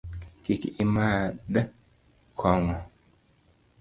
[0.43, 1.67] Kik imadh
[2.39, 2.77] kong'o.